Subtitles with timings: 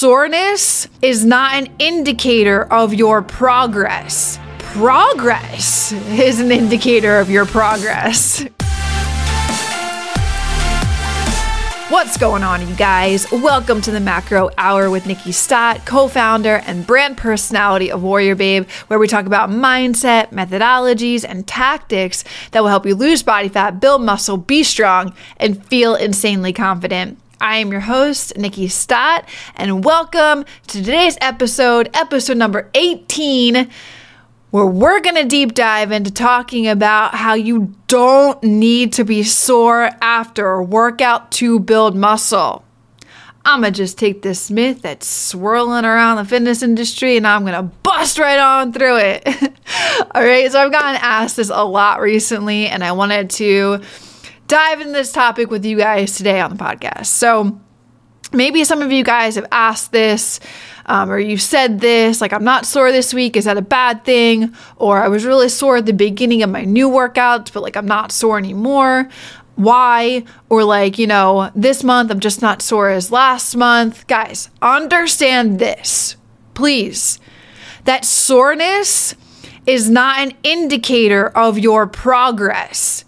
[0.00, 4.38] soreness is not an indicator of your progress.
[4.56, 8.42] Progress is an indicator of your progress.
[11.90, 13.30] What's going on, you guys?
[13.30, 18.36] Welcome to the Macro Hour with Nikkiey Stott, co founder and brand personality of Warrior
[18.36, 23.50] Babe, where we talk about mindset, methodologies, and tactics that will help you lose body
[23.50, 27.18] fat, build muscle, be strong, and feel insanely confident.
[27.40, 33.70] I am your host, Nikkiey Stott, and welcome to today's episode, episode number 18
[34.50, 39.22] where we're going to deep dive into talking about how you don't need to be
[39.22, 42.62] sore after a workout to build muscle.
[43.44, 47.42] I'm going to just take this myth that's swirling around the fitness industry and I'm
[47.42, 49.26] going to bust right on through it.
[50.14, 53.80] All right, so I've gotten asked this a lot recently and I wanted to
[54.50, 57.06] dive into this topic with you guys today on the podcast.
[57.06, 57.60] So,
[58.32, 60.40] maybe some of you guys have asked this
[60.86, 63.36] um, or you've said this like i'm not sore this week.
[63.36, 64.54] Is that a bad thing?
[64.76, 67.86] Or i was really sore at the beginning of my new workouts but like i'm
[67.86, 69.08] not sore anymore.
[69.54, 70.24] Why?
[70.48, 74.06] Or like you know this month i'm just not sore as last month.
[74.08, 76.16] Guys understand this
[76.54, 77.20] please.
[77.84, 79.14] That soreness
[79.66, 83.04] is not an indicator of your progress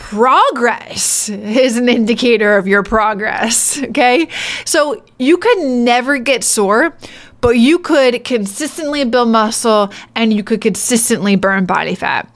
[0.00, 3.80] progress is an indicator of your progress.
[3.90, 4.28] Okay.
[4.64, 6.96] So you could never get sore,
[7.40, 12.28] but you could consistently build muscle and you could consistently burn body fat.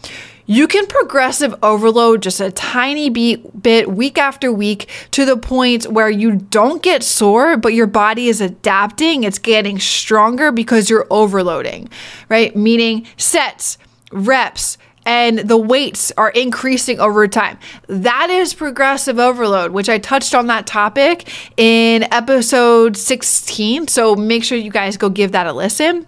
[0.47, 6.11] You can progressive overload just a tiny bit week after week to the point where
[6.11, 9.25] you don't get sore, but your body is adapting.
[9.25, 11.89] It's getting stronger because you're overloading,
[12.29, 12.55] right?
[12.55, 13.79] Meaning sets,
[14.13, 17.59] reps, and the weights are increasing over time.
[17.89, 23.89] That is progressive overload, which I touched on that topic in episode 16.
[23.89, 26.07] So make sure you guys go give that a listen.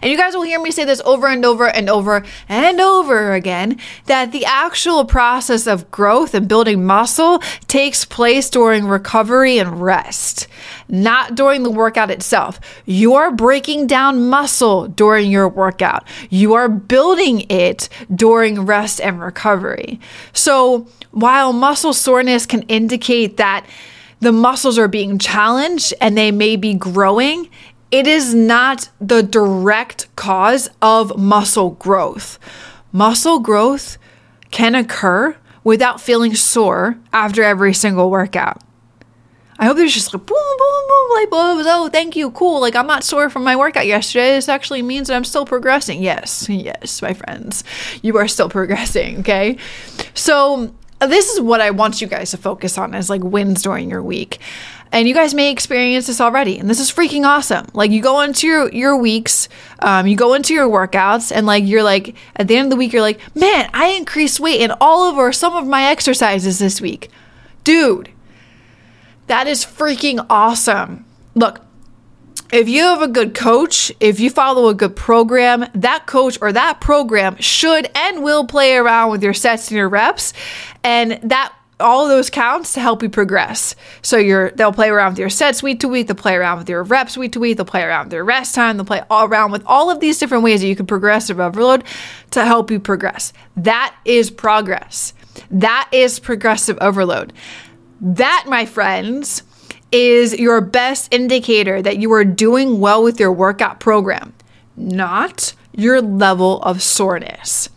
[0.00, 3.32] And you guys will hear me say this over and over and over and over
[3.32, 7.38] again that the actual process of growth and building muscle
[7.68, 10.48] takes place during recovery and rest,
[10.88, 12.60] not during the workout itself.
[12.86, 19.20] You are breaking down muscle during your workout, you are building it during rest and
[19.20, 20.00] recovery.
[20.32, 23.66] So while muscle soreness can indicate that
[24.20, 27.50] the muscles are being challenged and they may be growing,
[27.92, 32.38] it is not the direct cause of muscle growth.
[32.90, 33.98] Muscle growth
[34.50, 38.62] can occur without feeling sore after every single workout.
[39.58, 41.66] I hope there's just like boom, boom, boom, light bulbs.
[41.68, 42.60] Oh, thank you, cool.
[42.60, 44.30] Like I'm not sore from my workout yesterday.
[44.34, 46.02] This actually means that I'm still progressing.
[46.02, 47.62] Yes, yes, my friends,
[48.00, 49.20] you are still progressing.
[49.20, 49.58] Okay,
[50.14, 50.74] so
[51.06, 54.02] this is what I want you guys to focus on as like wins during your
[54.02, 54.38] week.
[54.90, 57.66] And you guys may experience this already, and this is freaking awesome.
[57.72, 59.48] Like you go into your your weeks,
[59.78, 62.76] um, you go into your workouts, and like you're like at the end of the
[62.76, 66.58] week, you're like, man, I increased weight in all of or some of my exercises
[66.58, 67.10] this week,
[67.64, 68.10] dude.
[69.28, 71.06] That is freaking awesome.
[71.34, 71.62] Look,
[72.52, 76.52] if you have a good coach, if you follow a good program, that coach or
[76.52, 80.34] that program should and will play around with your sets and your reps,
[80.84, 83.74] and that all those counts to help you progress.
[84.02, 86.68] So you're they'll play around with your sets week to week, they'll play around with
[86.68, 89.26] your reps week to week, they'll play around with your rest time, they'll play all
[89.26, 91.84] around with all of these different ways that you can progressive overload
[92.30, 93.32] to help you progress.
[93.56, 95.12] That is progress.
[95.50, 97.32] That is progressive overload.
[98.00, 99.42] That, my friends,
[99.90, 104.32] is your best indicator that you are doing well with your workout program,
[104.76, 107.68] not your level of soreness.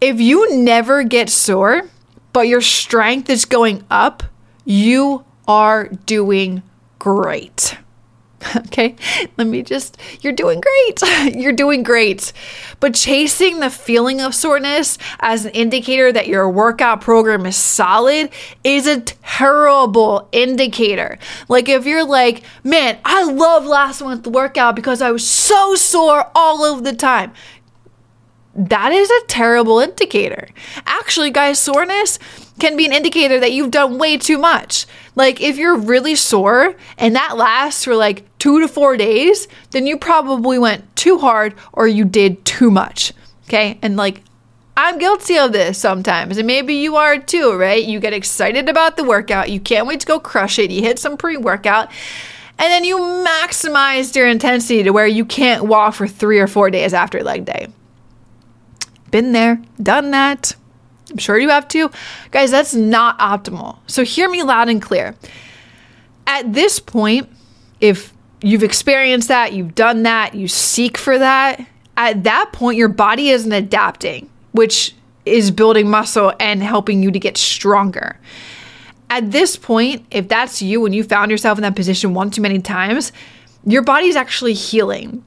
[0.00, 1.88] If you never get sore,
[2.32, 4.22] but your strength is going up,
[4.64, 6.62] you are doing
[6.98, 7.76] great.
[8.56, 8.96] Okay,
[9.36, 11.34] let me just, you're doing great.
[11.36, 12.32] you're doing great.
[12.80, 18.30] But chasing the feeling of soreness as an indicator that your workout program is solid
[18.64, 21.18] is a terrible indicator.
[21.48, 26.30] Like, if you're like, man, I love last month's workout because I was so sore
[26.34, 27.32] all of the time
[28.54, 30.48] that is a terrible indicator.
[30.84, 32.18] Actually, guys, soreness
[32.58, 34.86] can be an indicator that you've done way too much.
[35.14, 39.86] Like, if you're really sore and that lasts for like two to four days, then
[39.86, 43.12] you probably went too hard or you did too much.
[43.48, 43.78] Okay.
[43.82, 44.22] And like,
[44.76, 47.84] I'm guilty of this sometimes, and maybe you are too, right?
[47.84, 50.98] You get excited about the workout, you can't wait to go crush it, you hit
[50.98, 51.90] some pre workout,
[52.58, 56.70] and then you maximize your intensity to where you can't walk for three or four
[56.70, 57.68] days after leg day.
[59.12, 60.56] Been there, done that.
[61.10, 61.90] I'm sure you have too.
[62.32, 63.78] Guys, that's not optimal.
[63.86, 65.14] So hear me loud and clear.
[66.26, 67.28] At this point,
[67.80, 71.64] if you've experienced that, you've done that, you seek for that,
[71.96, 74.94] at that point, your body isn't adapting, which
[75.24, 78.18] is building muscle and helping you to get stronger.
[79.10, 82.40] At this point, if that's you and you found yourself in that position one too
[82.40, 83.12] many times,
[83.64, 85.24] your body's actually healing.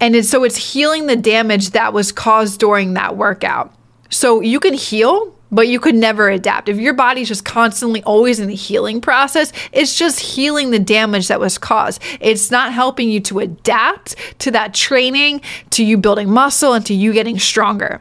[0.00, 3.72] And it's, so it's healing the damage that was caused during that workout.
[4.10, 6.68] So you can heal, but you could never adapt.
[6.68, 11.28] If your body's just constantly always in the healing process, it's just healing the damage
[11.28, 12.02] that was caused.
[12.20, 16.94] It's not helping you to adapt to that training, to you building muscle, and to
[16.94, 18.00] you getting stronger.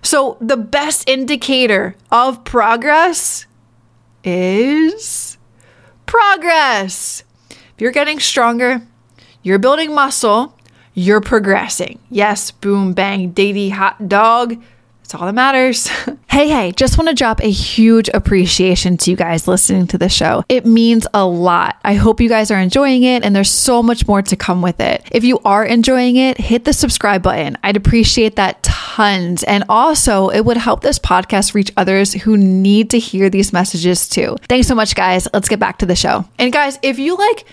[0.00, 3.46] So, the best indicator of progress
[4.24, 5.36] is
[6.06, 7.24] progress.
[7.50, 8.82] If you're getting stronger,
[9.42, 10.54] you're building muscle,
[10.98, 12.00] you're progressing.
[12.10, 14.60] Yes, boom, bang, daily hot dog.
[15.00, 15.86] That's all that matters.
[16.28, 20.08] hey, hey, just want to drop a huge appreciation to you guys listening to the
[20.08, 20.44] show.
[20.48, 21.78] It means a lot.
[21.84, 24.80] I hope you guys are enjoying it and there's so much more to come with
[24.80, 25.02] it.
[25.12, 27.56] If you are enjoying it, hit the subscribe button.
[27.62, 29.44] I'd appreciate that tons.
[29.44, 34.08] And also, it would help this podcast reach others who need to hear these messages
[34.08, 34.36] too.
[34.48, 35.28] Thanks so much, guys.
[35.32, 36.24] Let's get back to the show.
[36.38, 37.46] And guys, if you like,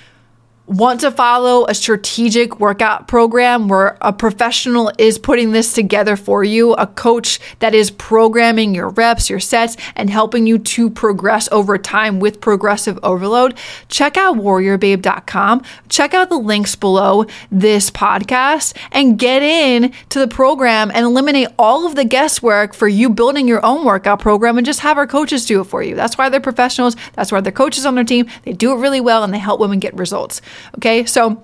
[0.68, 6.44] want to follow a strategic workout program where a professional is putting this together for
[6.44, 11.48] you, a coach that is programming your reps, your sets, and helping you to progress
[11.52, 13.56] over time with progressive overload,
[13.90, 15.62] check out warriorbabe.com.
[15.90, 21.50] Check out the links below this podcast and get in to the program and eliminate
[21.60, 25.08] all of the guesswork for you building your own workout program and just have our
[25.08, 25.96] coaches do it for you.
[25.96, 26.96] That's why they're professionals.
[27.14, 28.28] That's why they're coaches on their team.
[28.44, 30.42] They do it really well and they help women get results.
[30.78, 31.44] Okay, so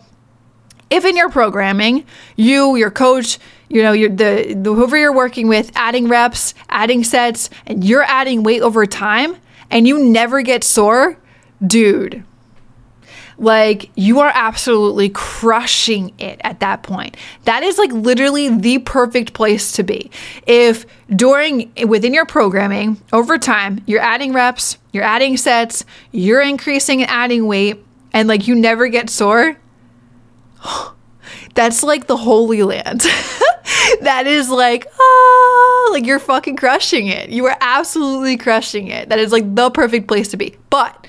[0.89, 2.05] if in your programming,
[2.35, 7.49] you, your coach, you know, the, the whoever you're working with, adding reps, adding sets,
[7.65, 9.37] and you're adding weight over time,
[9.69, 11.17] and you never get sore,
[11.65, 12.25] dude.
[13.37, 17.17] Like you are absolutely crushing it at that point.
[17.45, 20.11] That is like literally the perfect place to be.
[20.45, 27.01] If during within your programming over time, you're adding reps, you're adding sets, you're increasing
[27.01, 29.57] and adding weight, and like you never get sore,
[31.53, 33.01] that's like the holy land.
[34.01, 37.29] that is like, oh, like you're fucking crushing it.
[37.29, 39.09] You are absolutely crushing it.
[39.09, 40.55] That is like the perfect place to be.
[40.69, 41.07] But,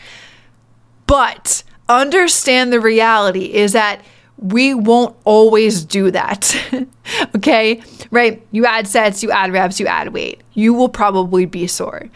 [1.07, 4.03] but understand the reality is that
[4.39, 6.57] we won't always do that.
[7.37, 7.83] okay?
[8.11, 8.45] Right?
[8.51, 10.41] You add sets, you add reps, you add weight.
[10.55, 12.11] You will probably be sore.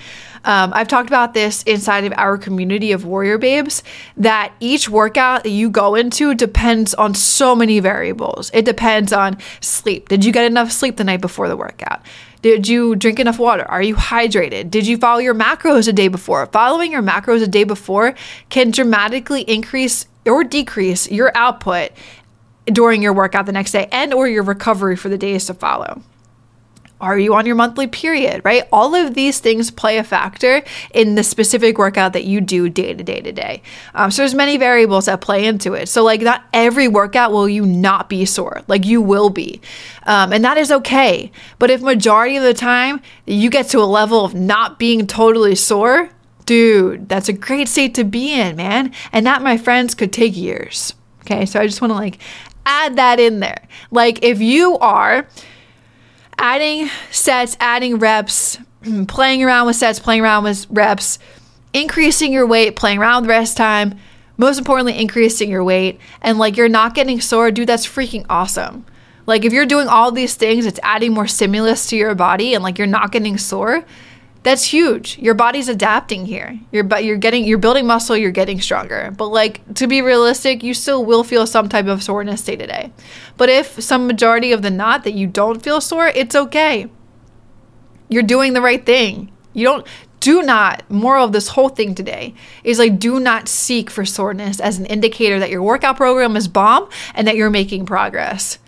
[0.47, 3.83] Um, I've talked about this inside of our community of warrior babes
[4.17, 8.51] that each workout that you go into depends on so many variables.
[8.55, 10.09] It depends on sleep.
[10.09, 12.01] Did you get enough sleep the night before the workout?
[12.43, 13.65] Did you drink enough water?
[13.65, 14.71] Are you hydrated?
[14.71, 16.47] Did you follow your macros a day before?
[16.47, 18.15] Following your macros a day before
[18.49, 21.91] can dramatically increase or decrease your output
[22.67, 26.03] during your workout the next day and or your recovery for the days to follow.
[27.01, 28.65] Are you on your monthly period, right?
[28.73, 30.63] All of these things play a factor
[30.95, 33.63] in the specific workout that you do day to day to day.
[33.95, 35.89] Um, so there's many variables that play into it.
[35.89, 39.61] So like not every workout will you not be sore, like you will be,
[40.05, 41.31] um, and that is okay.
[41.59, 45.55] But if majority of the time you get to a level of not being totally
[45.55, 46.09] sore,
[46.47, 48.93] dude, that's a great state to be in, man.
[49.13, 50.95] And that, my friends, could take years.
[51.23, 52.19] Okay, so I just want to like
[52.65, 53.67] add that in there.
[53.91, 55.29] Like if you are
[56.39, 58.59] adding sets, adding reps,
[59.09, 61.19] playing around with sets, playing around with reps,
[61.73, 63.99] increasing your weight, playing around with rest time,
[64.37, 68.85] most importantly, increasing your weight, and like you're not getting sore, dude, that's freaking awesome.
[69.27, 72.63] Like if you're doing all these things, it's adding more stimulus to your body and
[72.63, 73.85] like you're not getting sore,
[74.47, 75.19] that's huge.
[75.19, 76.57] Your body's adapting here.
[76.71, 79.13] You're but you're getting you're building muscle, you're getting stronger.
[79.17, 82.65] But like to be realistic, you still will feel some type of soreness day to
[82.65, 82.93] day.
[83.37, 86.87] But if some majority of the not that you don't feel sore, it's okay.
[88.09, 89.33] You're doing the right thing.
[89.53, 89.85] You don't
[90.21, 94.61] do not moral of this whole thing today is like do not seek for soreness
[94.61, 98.61] as an indicator that your workout program is bomb and that you're making progress.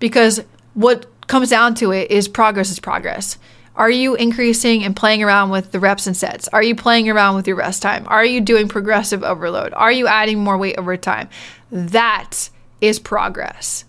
[0.00, 0.42] Because
[0.74, 3.38] what comes down to it is progress is progress.
[3.80, 6.48] Are you increasing and playing around with the reps and sets?
[6.48, 8.04] Are you playing around with your rest time?
[8.08, 9.72] Are you doing progressive overload?
[9.72, 11.30] Are you adding more weight over time?
[11.72, 12.50] That
[12.82, 13.86] is progress.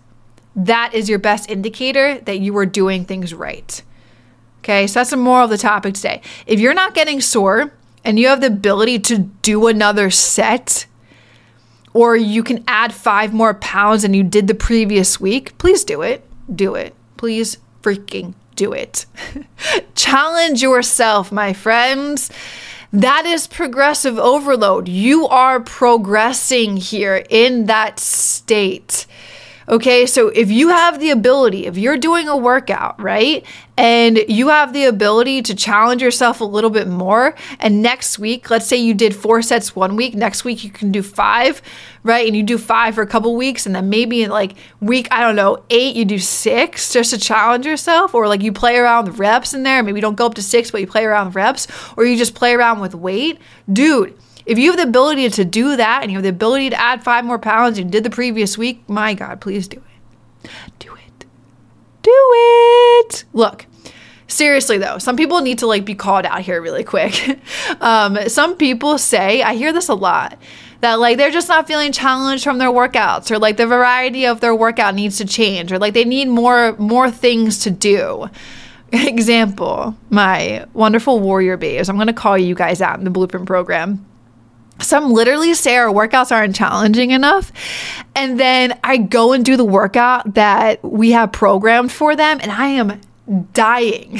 [0.56, 3.82] That is your best indicator that you are doing things right.
[4.60, 6.22] Okay, so that's the moral of the topic today.
[6.46, 10.86] If you're not getting sore and you have the ability to do another set,
[11.92, 16.00] or you can add five more pounds than you did the previous week, please do
[16.00, 16.26] it.
[16.50, 16.94] Do it.
[17.18, 18.32] Please freaking
[18.62, 19.06] do it.
[19.94, 22.30] Challenge yourself, my friends.
[22.92, 24.86] That is progressive overload.
[24.86, 29.06] You are progressing here in that state.
[29.68, 34.48] Okay, so if you have the ability, if you're doing a workout, right, and you
[34.48, 38.76] have the ability to challenge yourself a little bit more, and next week, let's say
[38.76, 41.62] you did four sets one week, next week you can do five,
[42.02, 45.06] right, and you do five for a couple weeks, and then maybe in like week,
[45.12, 48.76] I don't know, eight, you do six just to challenge yourself, or like you play
[48.76, 51.04] around with reps in there, maybe you don't go up to six, but you play
[51.04, 53.38] around with reps, or you just play around with weight,
[53.72, 56.80] dude if you have the ability to do that and you have the ability to
[56.80, 60.50] add five more pounds you did the previous week, my God, please do it.
[60.78, 61.26] Do it.
[62.02, 63.24] Do it.
[63.32, 63.66] Look,
[64.26, 67.38] seriously though, some people need to like be called out here really quick.
[67.80, 70.38] um, some people say, I hear this a lot,
[70.82, 74.40] that like they're just not feeling challenged from their workouts or like the variety of
[74.40, 78.28] their workout needs to change or like they need more more things to do
[78.92, 83.46] example my wonderful warrior babes i'm going to call you guys out in the blueprint
[83.46, 84.04] program
[84.82, 87.52] some literally say our workouts aren't challenging enough.
[88.14, 92.50] And then I go and do the workout that we have programmed for them, and
[92.50, 93.00] I am
[93.52, 94.18] dying.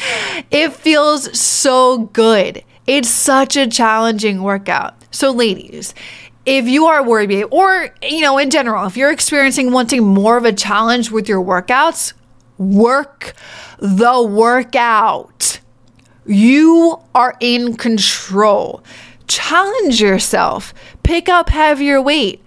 [0.50, 2.62] it feels so good.
[2.86, 4.94] It's such a challenging workout.
[5.10, 5.94] So, ladies,
[6.44, 10.44] if you are worried, or you know, in general, if you're experiencing wanting more of
[10.44, 12.12] a challenge with your workouts,
[12.58, 13.34] work
[13.78, 15.60] the workout.
[16.24, 18.84] You are in control
[19.26, 20.72] challenge yourself.
[21.02, 22.42] Pick up heavier weight.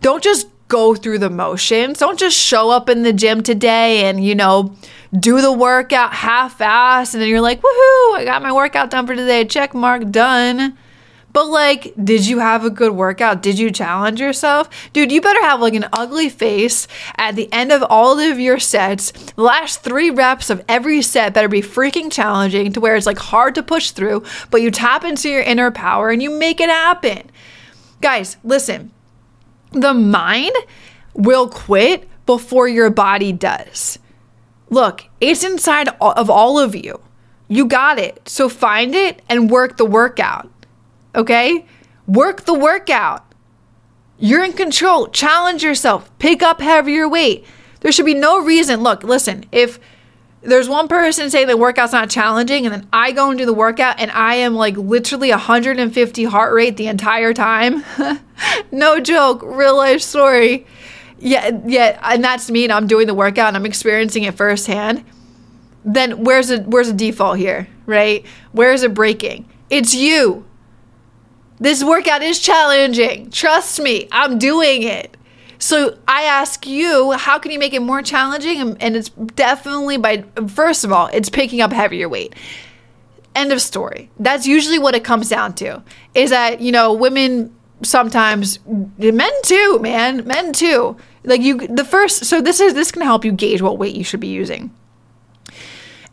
[0.00, 1.98] Don't just go through the motions.
[1.98, 4.74] Don't just show up in the gym today and, you know,
[5.18, 9.06] do the workout half ass and then you're like, woohoo, I got my workout done
[9.06, 9.44] for today.
[9.44, 10.76] Check mark done.
[11.34, 13.42] But like, did you have a good workout?
[13.42, 14.70] Did you challenge yourself?
[14.92, 16.86] Dude, you better have like an ugly face
[17.18, 19.10] at the end of all of your sets.
[19.10, 23.18] The last three reps of every set better be freaking challenging to where it's like
[23.18, 24.22] hard to push through,
[24.52, 27.28] but you tap into your inner power and you make it happen.
[28.00, 28.92] Guys, listen,
[29.72, 30.54] the mind
[31.14, 33.98] will quit before your body does.
[34.70, 37.00] Look, it's inside of all of you.
[37.48, 38.28] You got it.
[38.28, 40.48] So find it and work the workout
[41.14, 41.66] okay?
[42.06, 43.24] Work the workout.
[44.18, 45.08] You're in control.
[45.08, 46.10] Challenge yourself.
[46.18, 47.44] Pick up heavier weight.
[47.80, 48.82] There should be no reason.
[48.82, 49.78] Look, listen, if
[50.44, 53.54] there's one person saying the workout's not challenging, and then I go and do the
[53.54, 57.82] workout and I am like literally 150 heart rate the entire time.
[58.70, 60.66] no joke, real life story.
[61.18, 65.04] Yeah, yeah, and that's me, and I'm doing the workout and I'm experiencing it firsthand.
[65.84, 68.24] Then where's the where's the default here, right?
[68.52, 69.48] Where's it breaking?
[69.70, 70.44] It's you.
[71.58, 73.30] This workout is challenging.
[73.30, 75.16] Trust me, I'm doing it.
[75.58, 78.76] So I ask you, how can you make it more challenging?
[78.80, 82.34] And it's definitely by, first of all, it's picking up heavier weight.
[83.34, 84.10] End of story.
[84.18, 85.82] That's usually what it comes down to
[86.14, 90.96] is that, you know, women sometimes, men too, man, men too.
[91.24, 94.04] Like you, the first, so this is, this can help you gauge what weight you
[94.04, 94.70] should be using.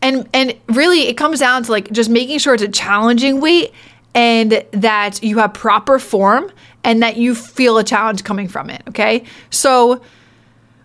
[0.01, 3.73] And, and really it comes down to like just making sure it's a challenging weight
[4.13, 6.51] and that you have proper form
[6.83, 8.81] and that you feel a challenge coming from it.
[8.89, 9.23] Okay.
[9.49, 10.01] So,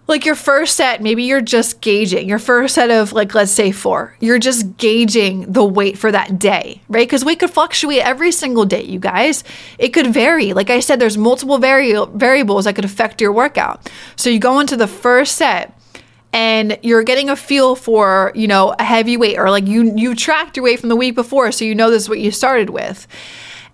[0.08, 3.72] like your first set, maybe you're just gauging your first set of, like, let's say
[3.72, 7.08] four, you're just gauging the weight for that day, right?
[7.08, 9.42] Because weight could fluctuate every single day, you guys.
[9.78, 10.52] It could vary.
[10.52, 13.90] Like I said, there's multiple vari- variables that could affect your workout.
[14.14, 15.75] So, you go into the first set
[16.36, 20.14] and you're getting a feel for, you know, a heavy weight or like you you
[20.14, 22.68] tracked your weight from the week before so you know this is what you started
[22.68, 23.06] with.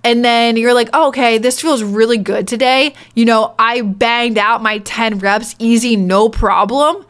[0.05, 2.95] And then you're like, oh, okay, this feels really good today.
[3.17, 7.05] You know, I banged out my 10 reps easy, no problem.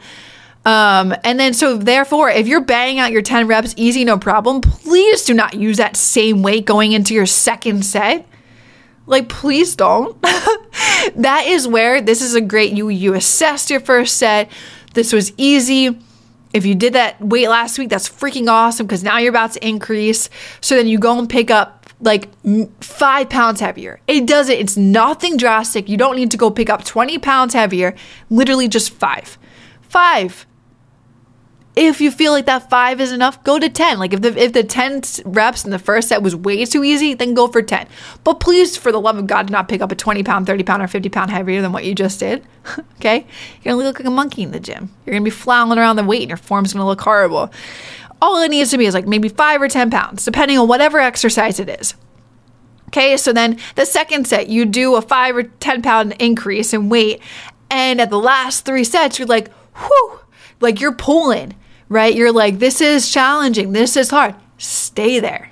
[0.65, 4.61] Um, and then, so therefore, if you're banging out your 10 reps easy, no problem,
[4.61, 8.27] please do not use that same weight going into your second set.
[9.05, 10.19] Like, please don't.
[11.15, 14.49] that is where this is a great, you, you assessed your first set.
[14.93, 15.99] This was easy.
[16.53, 19.67] If you did that weight last week, that's freaking awesome because now you're about to
[19.67, 20.29] increase.
[20.61, 22.29] So then you go and pick up like
[22.81, 23.99] five pounds heavier.
[24.07, 24.59] It does it.
[24.59, 25.89] It's nothing drastic.
[25.89, 27.95] You don't need to go pick up 20 pounds heavier,
[28.29, 29.37] literally just five.
[29.81, 30.45] Five.
[31.75, 33.97] If you feel like that five is enough, go to 10.
[33.97, 37.15] Like if the if the 10 reps in the first set was way too easy,
[37.15, 37.87] then go for 10.
[38.23, 40.63] But please, for the love of God, do not pick up a 20 pound, 30
[40.63, 42.45] pound, or 50 pound heavier than what you just did.
[42.99, 43.25] okay?
[43.63, 44.93] You're gonna look like a monkey in the gym.
[45.05, 47.51] You're gonna be flailing around the weight and your form's gonna look horrible.
[48.21, 50.99] All it needs to be is like maybe five or 10 pounds, depending on whatever
[50.99, 51.95] exercise it is.
[52.89, 56.89] Okay, so then the second set, you do a five or 10 pound increase in
[56.89, 57.19] weight.
[57.71, 60.19] And at the last three sets, you're like, whew,
[60.61, 61.55] like you're pulling
[61.89, 62.13] right?
[62.13, 64.35] You're like, this is challenging, this is hard.
[64.57, 65.51] Stay there.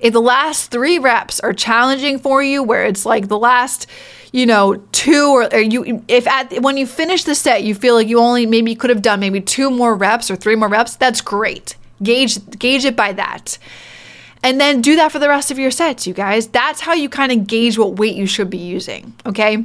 [0.00, 3.86] If the last three reps are challenging for you, where it's like the last,
[4.32, 7.94] you know, two or, or you, if at when you finish the set, you feel
[7.94, 10.96] like you only maybe could have done maybe two more reps or three more reps,
[10.96, 11.74] that's great.
[12.02, 13.58] Gauge gauge it by that.
[14.42, 16.46] And then do that for the rest of your sets, you guys.
[16.46, 19.64] That's how you kind of gauge what weight you should be using, okay?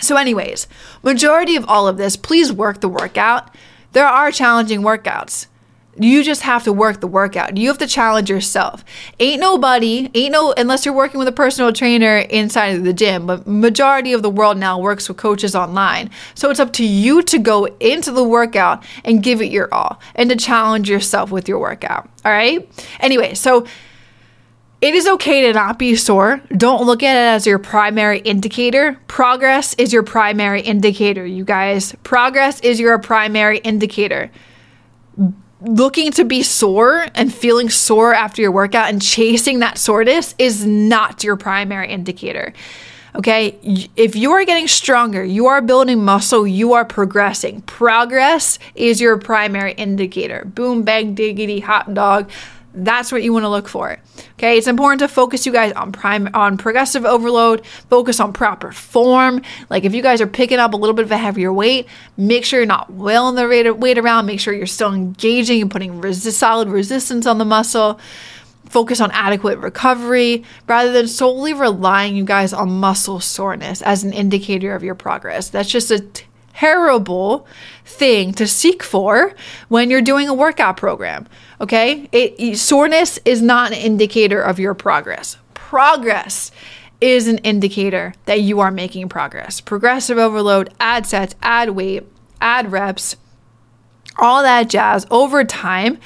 [0.00, 0.68] So anyways,
[1.02, 3.52] majority of all of this, please work the workout.
[3.92, 5.46] There are challenging workouts.
[5.98, 7.56] You just have to work the workout.
[7.56, 8.84] You have to challenge yourself.
[9.18, 13.26] Ain't nobody, ain't no, unless you're working with a personal trainer inside of the gym,
[13.26, 16.08] but majority of the world now works with coaches online.
[16.34, 20.00] So it's up to you to go into the workout and give it your all
[20.14, 22.08] and to challenge yourself with your workout.
[22.24, 22.66] All right.
[23.00, 23.66] Anyway, so
[24.80, 26.40] it is okay to not be sore.
[26.56, 28.98] Don't look at it as your primary indicator.
[29.06, 31.94] Progress is your primary indicator, you guys.
[32.02, 34.30] Progress is your primary indicator
[35.62, 40.64] looking to be sore and feeling sore after your workout and chasing that soreness is
[40.64, 42.52] not your primary indicator.
[43.14, 43.58] Okay,
[43.96, 47.60] if you are getting stronger, you are building muscle, you are progressing.
[47.62, 50.44] Progress is your primary indicator.
[50.44, 52.30] Boom, bang, diggity, hot dog.
[52.72, 53.98] That's what you want to look for.
[54.34, 58.70] Okay, it's important to focus you guys on prime on progressive overload, focus on proper
[58.70, 59.42] form.
[59.68, 61.86] Like if you guys are picking up a little bit of a heavier weight,
[62.16, 66.00] make sure you're not wailing the weight around, make sure you're still engaging and putting
[66.00, 67.98] resist, solid resistance on the muscle.
[68.66, 74.12] Focus on adequate recovery rather than solely relying you guys on muscle soreness as an
[74.12, 75.50] indicator of your progress.
[75.50, 76.06] That's just a
[76.60, 77.46] terrible
[77.86, 79.34] thing to seek for
[79.68, 81.26] when you're doing a workout program.
[81.58, 82.06] Okay?
[82.12, 85.38] It, soreness is not an indicator of your progress.
[85.54, 86.50] Progress
[87.00, 89.62] is an indicator that you are making progress.
[89.62, 92.06] Progressive overload, add sets, add weight,
[92.42, 93.16] add reps,
[94.18, 95.98] all that jazz over time.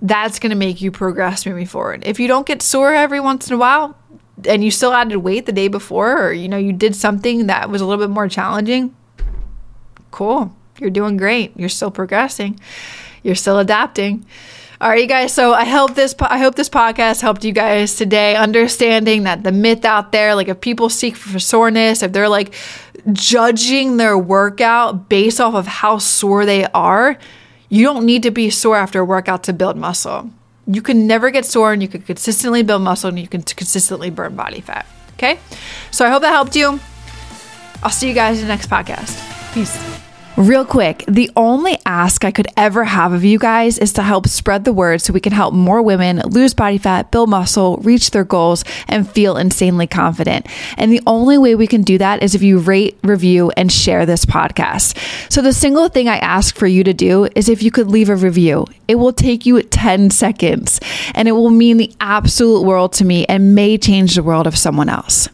[0.00, 2.04] That's going to make you progress moving forward.
[2.06, 3.98] If you don't get sore every once in a while,
[4.46, 7.68] and you still added weight the day before or you know you did something that
[7.68, 8.96] was a little bit more challenging
[10.10, 12.58] cool you're doing great you're still progressing
[13.22, 14.24] you're still adapting
[14.80, 15.34] all right, you guys.
[15.34, 19.52] So I hope this I hope this podcast helped you guys today, understanding that the
[19.52, 22.54] myth out there, like if people seek for soreness, if they're like
[23.12, 27.18] judging their workout based off of how sore they are,
[27.68, 30.30] you don't need to be sore after a workout to build muscle.
[30.66, 34.08] You can never get sore, and you can consistently build muscle, and you can consistently
[34.08, 34.86] burn body fat.
[35.14, 35.38] Okay.
[35.90, 36.80] So I hope that helped you.
[37.82, 39.39] I'll see you guys in the next podcast.
[39.52, 40.00] Peace.
[40.36, 44.26] Real quick, the only ask I could ever have of you guys is to help
[44.26, 48.12] spread the word so we can help more women lose body fat, build muscle, reach
[48.12, 50.46] their goals, and feel insanely confident.
[50.78, 54.06] And the only way we can do that is if you rate, review, and share
[54.06, 54.96] this podcast.
[55.30, 58.08] So the single thing I ask for you to do is if you could leave
[58.08, 58.66] a review.
[58.88, 60.80] It will take you 10 seconds
[61.14, 64.56] and it will mean the absolute world to me and may change the world of
[64.56, 65.28] someone else.